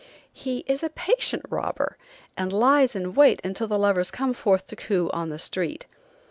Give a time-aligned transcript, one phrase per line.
[0.33, 1.95] He is a patient robber,
[2.35, 5.85] and lies in wait until the lovers come forth to coo on the street.